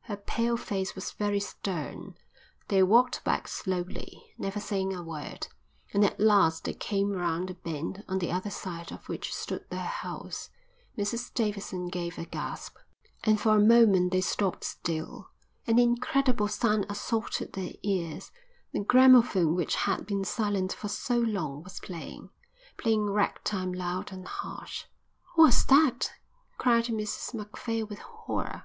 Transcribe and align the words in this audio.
Her 0.00 0.16
pale 0.16 0.56
face 0.56 0.96
was 0.96 1.12
very 1.12 1.38
stern. 1.38 2.16
They 2.66 2.82
walked 2.82 3.22
back 3.22 3.46
slowly, 3.46 4.34
never 4.36 4.58
saying 4.58 4.92
a 4.92 5.04
word, 5.04 5.46
and 5.94 6.04
at 6.04 6.18
last 6.18 6.64
they 6.64 6.74
came 6.74 7.10
round 7.12 7.48
the 7.50 7.54
bend 7.54 8.02
on 8.08 8.18
the 8.18 8.32
other 8.32 8.50
side 8.50 8.90
of 8.90 9.08
which 9.08 9.32
stood 9.32 9.66
their 9.70 9.84
house. 9.86 10.50
Mrs 10.98 11.32
Davidson 11.32 11.90
gave 11.90 12.18
a 12.18 12.24
gasp, 12.24 12.76
and 13.22 13.40
for 13.40 13.54
a 13.56 13.60
moment 13.64 14.10
they 14.10 14.20
stopped 14.20 14.64
still. 14.64 15.30
An 15.64 15.78
incredible 15.78 16.48
sound 16.48 16.84
assaulted 16.88 17.52
their 17.52 17.74
ears. 17.84 18.32
The 18.72 18.80
gramophone 18.80 19.54
which 19.54 19.76
had 19.76 20.06
been 20.06 20.24
silent 20.24 20.72
for 20.72 20.88
so 20.88 21.20
long 21.20 21.62
was 21.62 21.78
playing, 21.78 22.30
playing 22.78 23.10
ragtime 23.10 23.72
loud 23.72 24.10
and 24.10 24.26
harsh. 24.26 24.86
"What's 25.36 25.62
that?" 25.66 26.14
cried 26.56 26.86
Mrs 26.86 27.32
Macphail 27.32 27.86
with 27.86 28.00
horror. 28.00 28.64